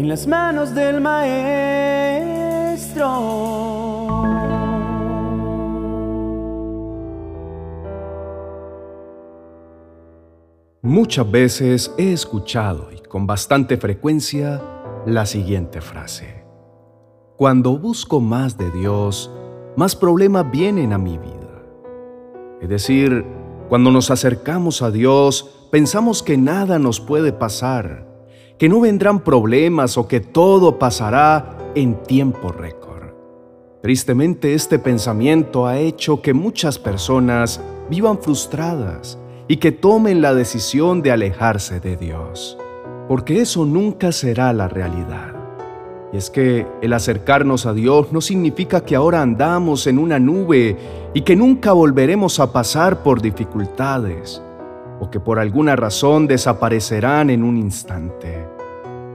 [0.00, 1.50] en las manos del Maestro.
[10.80, 14.62] Muchas veces he escuchado y con bastante frecuencia
[15.04, 16.46] la siguiente frase.
[17.36, 19.30] Cuando busco más de Dios,
[19.76, 21.62] más problemas vienen a mi vida.
[22.62, 23.26] Es decir,
[23.68, 28.09] cuando nos acercamos a Dios, pensamos que nada nos puede pasar,
[28.60, 33.14] que no vendrán problemas o que todo pasará en tiempo récord.
[33.80, 41.00] Tristemente este pensamiento ha hecho que muchas personas vivan frustradas y que tomen la decisión
[41.00, 42.58] de alejarse de Dios,
[43.08, 45.34] porque eso nunca será la realidad.
[46.12, 50.76] Y es que el acercarnos a Dios no significa que ahora andamos en una nube
[51.14, 54.42] y que nunca volveremos a pasar por dificultades
[55.00, 58.46] o que por alguna razón desaparecerán en un instante.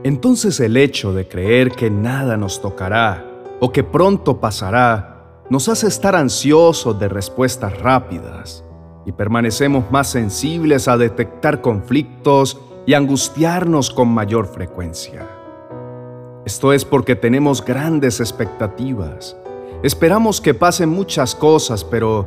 [0.02, 3.24] Entonces el hecho de creer que nada nos tocará
[3.60, 8.64] o que pronto pasará nos hace estar ansiosos de respuestas rápidas
[9.04, 15.26] y permanecemos más sensibles a detectar conflictos y angustiarnos con mayor frecuencia.
[16.44, 19.36] Esto es porque tenemos grandes expectativas.
[19.82, 22.26] Esperamos que pasen muchas cosas, pero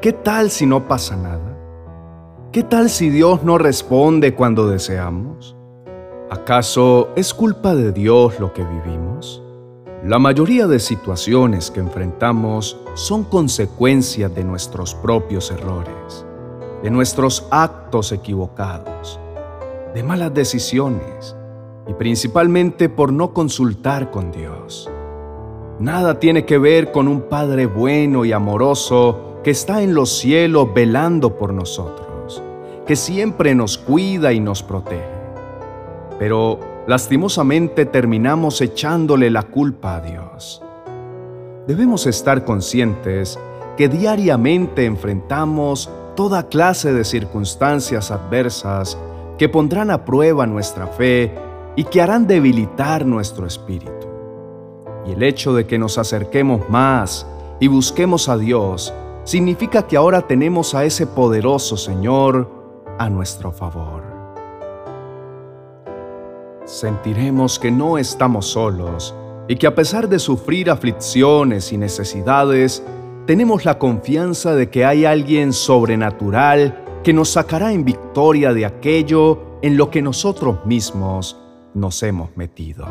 [0.00, 1.51] ¿qué tal si no pasa nada?
[2.52, 5.56] ¿Qué tal si Dios no responde cuando deseamos?
[6.28, 9.42] ¿Acaso es culpa de Dios lo que vivimos?
[10.04, 16.26] La mayoría de situaciones que enfrentamos son consecuencias de nuestros propios errores,
[16.82, 19.18] de nuestros actos equivocados,
[19.94, 21.34] de malas decisiones
[21.88, 24.90] y principalmente por no consultar con Dios.
[25.78, 30.68] Nada tiene que ver con un Padre bueno y amoroso que está en los cielos
[30.74, 32.11] velando por nosotros,
[32.86, 35.04] que siempre nos cuida y nos protege.
[36.18, 40.62] Pero lastimosamente terminamos echándole la culpa a Dios.
[41.66, 43.38] Debemos estar conscientes
[43.76, 48.98] que diariamente enfrentamos toda clase de circunstancias adversas
[49.38, 51.32] que pondrán a prueba nuestra fe
[51.76, 54.08] y que harán debilitar nuestro espíritu.
[55.06, 57.26] Y el hecho de que nos acerquemos más
[57.60, 58.92] y busquemos a Dios
[59.24, 62.61] significa que ahora tenemos a ese poderoso Señor
[62.98, 64.02] a nuestro favor.
[66.64, 69.14] Sentiremos que no estamos solos
[69.48, 72.82] y que a pesar de sufrir aflicciones y necesidades,
[73.26, 79.58] tenemos la confianza de que hay alguien sobrenatural que nos sacará en victoria de aquello
[79.62, 81.36] en lo que nosotros mismos
[81.74, 82.86] nos hemos metido.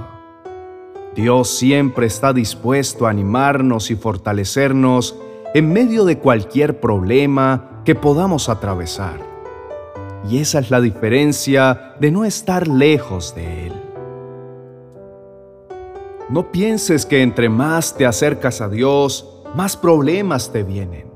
[1.16, 5.16] Dios siempre está dispuesto a animarnos y fortalecernos
[5.54, 9.31] en medio de cualquier problema que podamos atravesar.
[10.30, 13.74] Y esa es la diferencia de no estar lejos de Él.
[16.30, 21.12] No pienses que entre más te acercas a Dios, más problemas te vienen.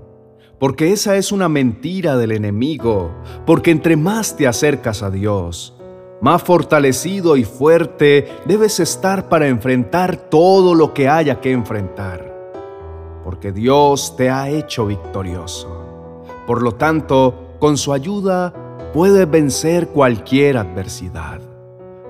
[0.59, 3.11] Porque esa es una mentira del enemigo,
[3.45, 5.75] porque entre más te acercas a Dios,
[6.21, 12.33] más fortalecido y fuerte debes estar para enfrentar todo lo que haya que enfrentar,
[13.23, 16.23] porque Dios te ha hecho victorioso.
[16.47, 18.53] Por lo tanto, con su ayuda
[18.95, 21.41] puedes vencer cualquier adversidad,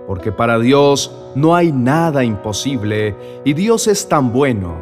[0.06, 4.76] porque para Dios no hay nada imposible y Dios es tan bueno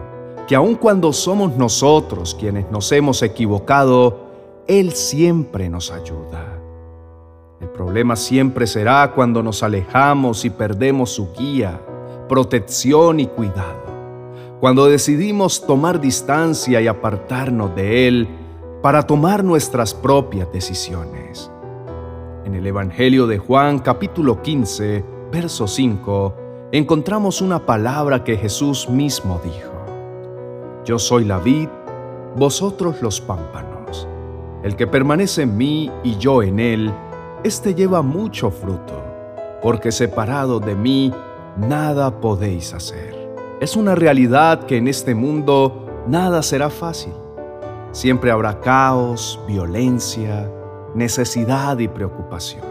[0.46, 4.26] que aun cuando somos nosotros quienes nos hemos equivocado,
[4.68, 6.60] Él siempre nos ayuda.
[7.62, 11.80] El problema siempre será cuando nos alejamos y perdemos su guía,
[12.28, 13.80] protección y cuidado.
[14.60, 18.28] Cuando decidimos tomar distancia y apartarnos de Él
[18.82, 21.50] para tomar nuestras propias decisiones.
[22.46, 29.40] En el Evangelio de Juan capítulo 15, verso 5, encontramos una palabra que Jesús mismo
[29.42, 29.72] dijo.
[30.84, 31.70] Yo soy la vid,
[32.36, 34.10] vosotros los pámpanos.
[34.62, 36.94] El que permanece en mí y yo en él,
[37.46, 39.02] éste lleva mucho fruto,
[39.62, 41.14] porque separado de mí
[41.56, 43.34] nada podéis hacer.
[43.62, 47.14] Es una realidad que en este mundo nada será fácil.
[47.94, 50.50] Siempre habrá caos, violencia,
[50.96, 52.64] necesidad y preocupación.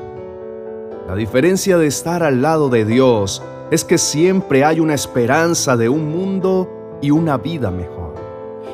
[1.09, 5.89] La diferencia de estar al lado de Dios es que siempre hay una esperanza de
[5.89, 8.15] un mundo y una vida mejor.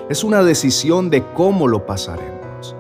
[0.09, 2.77] Es una decisión de cómo lo pasaremos.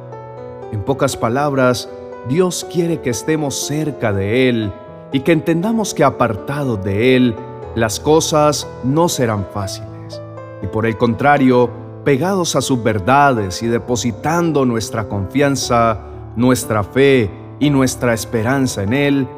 [0.72, 1.88] En pocas palabras,
[2.28, 4.72] Dios quiere que estemos cerca de Él
[5.12, 7.34] y que entendamos que apartados de Él,
[7.74, 10.20] las cosas no serán fáciles.
[10.62, 11.70] Y por el contrario,
[12.04, 16.00] pegados a sus verdades y depositando nuestra confianza,
[16.38, 19.28] nuestra fe y nuestra esperanza en Él,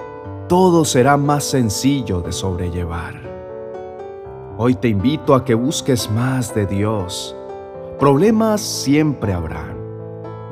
[0.49, 3.15] todo será más sencillo de sobrellevar.
[4.59, 7.35] Hoy te invito a que busques más de Dios.
[7.99, 9.79] Problemas siempre habrán,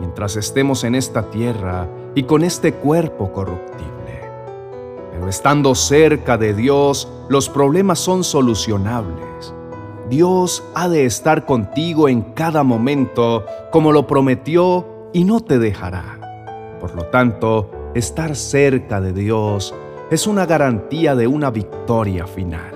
[0.01, 4.23] mientras estemos en esta tierra y con este cuerpo corruptible.
[5.13, 9.53] Pero estando cerca de Dios, los problemas son solucionables.
[10.09, 16.28] Dios ha de estar contigo en cada momento, como lo prometió, y no te dejará.
[16.81, 19.75] Por lo tanto, estar cerca de Dios
[20.11, 22.73] es una garantía de una victoria final.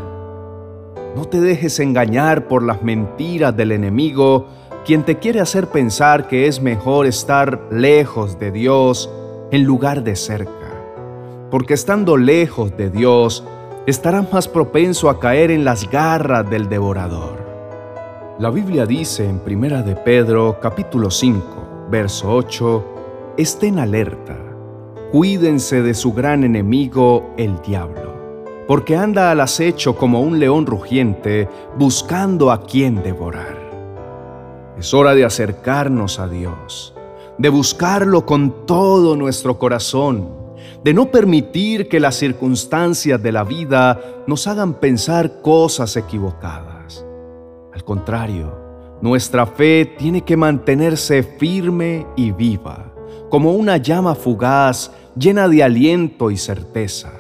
[1.17, 4.47] No te dejes engañar por las mentiras del enemigo,
[4.85, 9.11] quien te quiere hacer pensar que es mejor estar lejos de Dios
[9.51, 10.51] en lugar de cerca.
[11.51, 13.45] Porque estando lejos de Dios,
[13.87, 17.43] estarás más propenso a caer en las garras del devorador.
[18.39, 22.92] La Biblia dice en Primera de Pedro, capítulo 5, verso 8,
[23.37, 24.39] estén alerta,
[25.11, 28.13] cuídense de su gran enemigo, el diablo
[28.67, 33.59] porque anda al acecho como un león rugiente, buscando a quien devorar.
[34.79, 36.95] Es hora de acercarnos a Dios,
[37.39, 40.31] de buscarlo con todo nuestro corazón,
[40.83, 47.05] de no permitir que las circunstancias de la vida nos hagan pensar cosas equivocadas.
[47.75, 48.59] Al contrario,
[49.01, 52.92] nuestra fe tiene que mantenerse firme y viva,
[53.33, 57.11] como una llama fugaz llena de aliento y certeza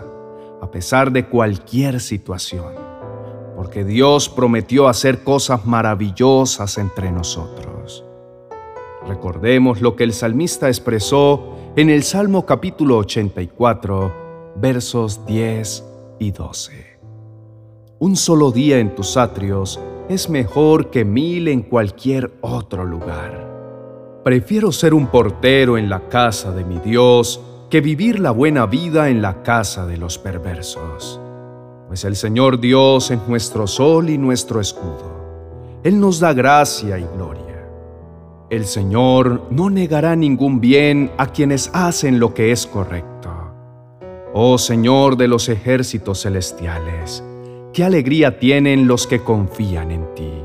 [0.60, 2.74] a pesar de cualquier situación,
[3.56, 8.04] porque Dios prometió hacer cosas maravillosas entre nosotros.
[9.08, 15.84] Recordemos lo que el salmista expresó en el Salmo capítulo 84, versos 10
[16.18, 17.00] y 12.
[18.00, 19.80] Un solo día en tus atrios
[20.10, 23.51] es mejor que mil en cualquier otro lugar.
[24.24, 29.08] Prefiero ser un portero en la casa de mi Dios que vivir la buena vida
[29.08, 31.20] en la casa de los perversos.
[31.88, 35.80] Pues el Señor Dios es nuestro sol y nuestro escudo.
[35.82, 37.68] Él nos da gracia y gloria.
[38.48, 43.30] El Señor no negará ningún bien a quienes hacen lo que es correcto.
[44.34, 47.24] Oh Señor de los ejércitos celestiales,
[47.72, 50.41] qué alegría tienen los que confían en ti.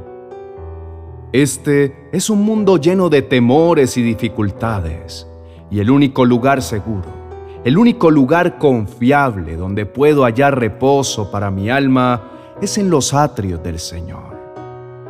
[1.31, 5.27] Este es un mundo lleno de temores y dificultades,
[5.69, 7.17] y el único lugar seguro
[7.67, 13.61] el único lugar confiable donde puedo hallar reposo para mi alma es en los atrios
[13.61, 14.37] del Señor.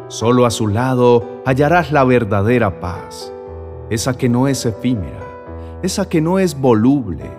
[0.07, 3.31] Solo a su lado hallarás la verdadera paz,
[3.91, 5.19] esa que no es efímera,
[5.83, 7.29] esa que no es voluble,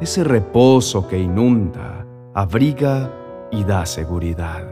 [0.00, 3.10] ese reposo que inunda, abriga
[3.50, 4.66] y da seguridad.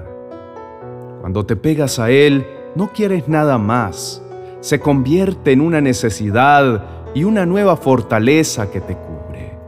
[1.21, 4.23] Cuando te pegas a Él, no quieres nada más,
[4.61, 6.85] se convierte en una necesidad
[7.15, 9.59] y una nueva fortaleza que te cubre.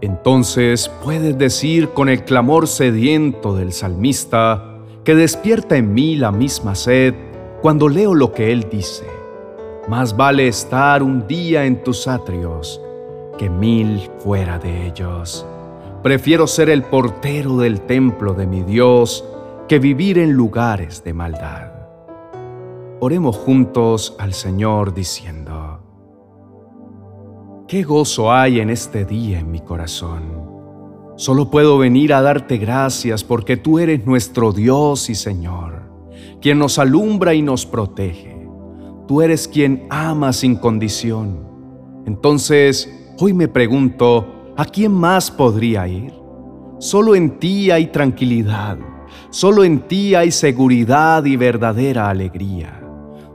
[0.00, 4.70] Entonces puedes decir con el clamor sediento del salmista,
[5.04, 7.14] que despierta en mí la misma sed
[7.60, 9.04] cuando leo lo que él dice.
[9.88, 12.80] Más vale estar un día en tus atrios
[13.38, 15.46] que mil fuera de ellos.
[16.02, 19.24] Prefiero ser el portero del templo de mi Dios
[19.68, 21.73] que vivir en lugares de maldad.
[23.04, 25.78] Oremos juntos al Señor diciendo,
[27.68, 30.22] Qué gozo hay en este día en mi corazón.
[31.16, 35.82] Solo puedo venir a darte gracias porque tú eres nuestro Dios y Señor,
[36.40, 38.48] quien nos alumbra y nos protege.
[39.06, 41.46] Tú eres quien ama sin condición.
[42.06, 46.14] Entonces, hoy me pregunto, ¿a quién más podría ir?
[46.78, 48.78] Solo en ti hay tranquilidad,
[49.28, 52.80] solo en ti hay seguridad y verdadera alegría,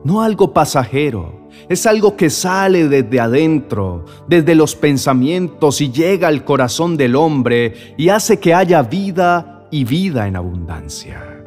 [0.03, 6.44] no algo pasajero es algo que sale desde adentro, desde los pensamientos y llega al
[6.44, 11.44] corazón del hombre y hace que haya vida y vida en abundancia.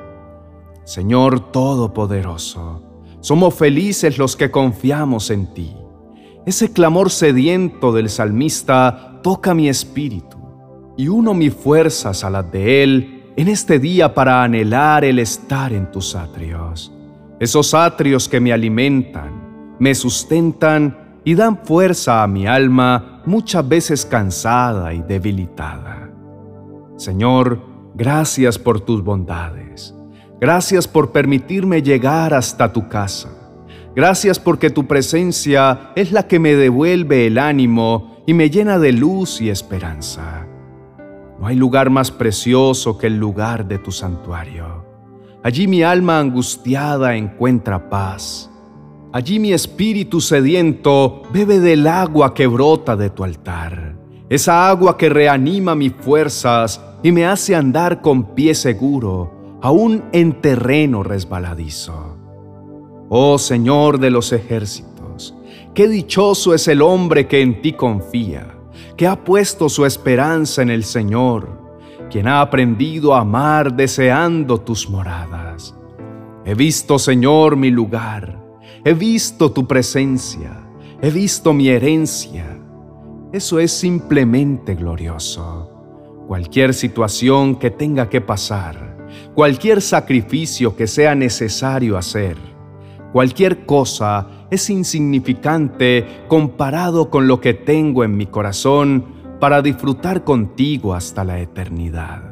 [0.85, 2.83] Señor Todopoderoso,
[3.21, 5.77] somos felices los que confiamos en ti.
[6.45, 10.39] Ese clamor sediento del salmista toca mi espíritu
[10.97, 15.73] y uno mis fuerzas a las de él en este día para anhelar el estar
[15.73, 16.93] en tus atrios,
[17.43, 24.07] esos atrios que me alimentan me sustentan y dan fuerza a mi alma muchas veces
[24.07, 26.09] cansada y debilitada.
[26.97, 27.61] Señor,
[27.97, 29.93] gracias por tus bondades.
[30.41, 33.31] Gracias por permitirme llegar hasta tu casa.
[33.97, 38.93] Gracias porque tu presencia es la que me devuelve el ánimo y me llena de
[38.93, 40.47] luz y esperanza.
[41.41, 44.82] No hay lugar más precioso que el lugar de tu santuario.
[45.45, 48.49] Allí mi alma angustiada encuentra paz.
[49.13, 53.97] Allí mi espíritu sediento bebe del agua que brota de tu altar,
[54.31, 60.41] esa agua que reanima mis fuerzas y me hace andar con pie seguro, aún en
[60.41, 62.17] terreno resbaladizo.
[63.09, 65.35] Oh Señor de los ejércitos,
[65.75, 68.55] qué dichoso es el hombre que en ti confía,
[68.97, 71.62] que ha puesto su esperanza en el Señor,
[72.13, 75.75] quien ha aprendido a amar deseando tus moradas.
[76.45, 78.39] He visto, Señor, mi lugar,
[78.85, 80.63] he visto tu presencia,
[81.01, 82.61] he visto mi herencia.
[83.33, 85.71] Eso es simplemente glorioso.
[86.29, 92.37] Cualquier situación que tenga que pasar, cualquier sacrificio que sea necesario hacer,
[93.15, 100.95] cualquier cosa es insignificante comparado con lo que tengo en mi corazón para disfrutar contigo
[100.95, 102.23] hasta la eternidad.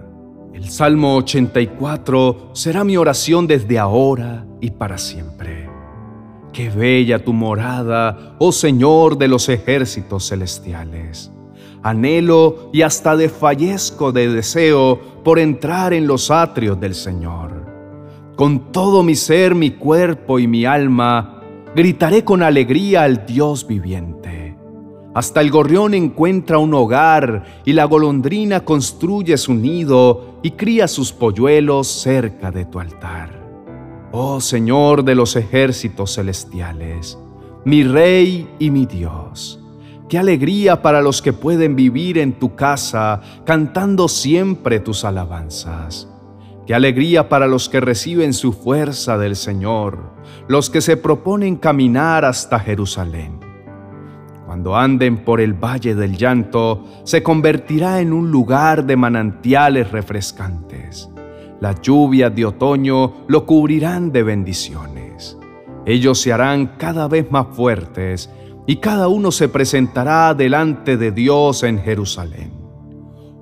[0.55, 5.69] El Salmo 84 será mi oración desde ahora y para siempre.
[6.53, 11.33] Qué bella tu morada, oh Señor de los ejércitos celestiales.
[11.83, 17.67] Anhelo y hasta desfallezco de deseo por entrar en los atrios del Señor.
[18.37, 21.43] Con todo mi ser, mi cuerpo y mi alma,
[21.75, 24.40] gritaré con alegría al Dios viviente.
[25.21, 31.13] Hasta el gorrión encuentra un hogar y la golondrina construye su nido y cría sus
[31.13, 33.29] polluelos cerca de tu altar.
[34.13, 37.19] Oh Señor de los ejércitos celestiales,
[37.67, 39.61] mi Rey y mi Dios,
[40.09, 46.09] qué alegría para los que pueden vivir en tu casa cantando siempre tus alabanzas.
[46.67, 49.99] Qué alegría para los que reciben su fuerza del Señor,
[50.49, 53.50] los que se proponen caminar hasta Jerusalén.
[54.61, 61.09] Cuando anden por el valle del llanto, se convertirá en un lugar de manantiales refrescantes.
[61.63, 65.39] Las lluvias de otoño lo cubrirán de bendiciones.
[65.87, 68.29] Ellos se harán cada vez más fuertes
[68.67, 72.53] y cada uno se presentará delante de Dios en Jerusalén.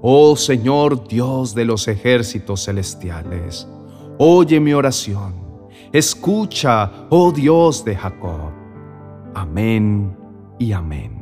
[0.00, 3.66] Oh Señor Dios de los ejércitos celestiales,
[4.18, 5.34] oye mi oración,
[5.92, 8.52] escucha, oh Dios de Jacob.
[9.34, 10.17] Amén
[10.58, 11.17] y amén.